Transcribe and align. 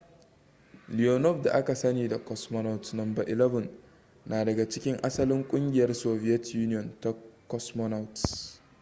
leonov 0.97 1.41
da 1.41 1.51
aka 1.53 1.75
sani 1.75 2.07
da 2.07 2.25
cosmonaut 2.25 2.93
no 2.93 3.03
11 3.03 3.69
na 4.25 4.45
daga 4.45 4.69
cikin 4.69 4.97
asalin 5.03 5.47
ƙungiyar 5.47 5.93
soviet 5.93 6.53
union 6.55 6.95
ta 7.01 7.15
cosmonauts 7.47 8.61